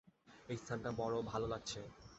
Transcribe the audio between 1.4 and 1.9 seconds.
লাগছে।